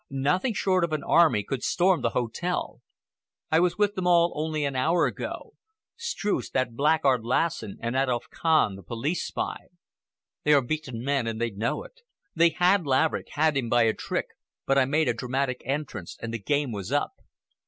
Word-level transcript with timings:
Nothing 0.09 0.55
short 0.55 0.83
of 0.83 0.93
an 0.93 1.03
army 1.03 1.43
could 1.43 1.61
storm 1.61 2.01
the 2.01 2.09
hotel. 2.17 2.81
I 3.51 3.59
was 3.59 3.77
with 3.77 3.93
them 3.93 4.07
all 4.07 4.33
only 4.35 4.65
an 4.65 4.75
hour 4.75 5.05
ago,—Streuss, 5.05 6.49
that 6.53 6.73
blackguard 6.75 7.23
Lassen, 7.23 7.77
and 7.79 7.95
Adolf 7.95 8.25
Kahn, 8.31 8.75
the 8.77 8.81
police 8.81 9.23
spy. 9.23 9.57
They 10.43 10.53
are 10.53 10.63
beaten 10.63 11.03
men 11.03 11.27
and 11.27 11.39
they 11.39 11.51
know 11.51 11.83
it. 11.83 12.01
They 12.35 12.49
had 12.49 12.87
Laverick, 12.87 13.27
had 13.33 13.55
him 13.55 13.69
by 13.69 13.83
a 13.83 13.93
trick, 13.93 14.25
but 14.65 14.75
I 14.75 14.85
made 14.85 15.07
a 15.07 15.13
dramatic 15.13 15.61
entrance 15.65 16.17
and 16.19 16.33
the 16.33 16.39
game 16.39 16.71
was 16.71 16.91
up." 16.91 17.13